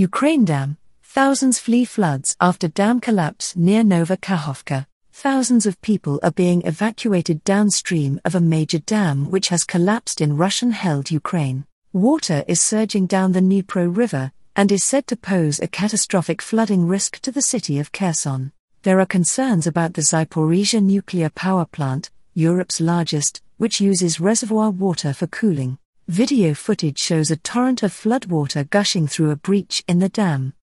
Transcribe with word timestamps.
Ukraine 0.00 0.46
dam. 0.46 0.78
Thousands 1.02 1.58
flee 1.58 1.84
floods 1.84 2.34
after 2.40 2.68
dam 2.68 3.00
collapse 3.00 3.54
near 3.54 3.84
Nova 3.84 4.16
Kakhovka. 4.16 4.86
Thousands 5.12 5.66
of 5.66 5.78
people 5.82 6.18
are 6.22 6.30
being 6.30 6.62
evacuated 6.64 7.44
downstream 7.44 8.18
of 8.24 8.34
a 8.34 8.40
major 8.40 8.78
dam 8.78 9.30
which 9.30 9.48
has 9.48 9.62
collapsed 9.62 10.22
in 10.22 10.38
Russian 10.38 10.70
held 10.70 11.10
Ukraine. 11.10 11.66
Water 11.92 12.44
is 12.48 12.62
surging 12.62 13.04
down 13.06 13.32
the 13.32 13.42
Dnipro 13.42 13.94
River 13.94 14.32
and 14.56 14.72
is 14.72 14.82
said 14.82 15.06
to 15.08 15.16
pose 15.16 15.60
a 15.60 15.68
catastrophic 15.68 16.40
flooding 16.40 16.86
risk 16.86 17.18
to 17.18 17.30
the 17.30 17.42
city 17.42 17.78
of 17.78 17.92
Kherson. 17.92 18.52
There 18.84 19.00
are 19.00 19.16
concerns 19.18 19.66
about 19.66 19.92
the 19.92 20.00
Zaporizhia 20.00 20.82
nuclear 20.82 21.28
power 21.28 21.66
plant, 21.66 22.08
Europe's 22.32 22.80
largest, 22.80 23.42
which 23.58 23.82
uses 23.82 24.18
reservoir 24.18 24.70
water 24.70 25.12
for 25.12 25.26
cooling. 25.26 25.76
Video 26.10 26.54
footage 26.54 26.98
shows 26.98 27.30
a 27.30 27.36
torrent 27.36 27.84
of 27.84 27.92
floodwater 27.92 28.68
gushing 28.68 29.06
through 29.06 29.30
a 29.30 29.36
breach 29.36 29.84
in 29.86 30.00
the 30.00 30.08
dam. 30.08 30.54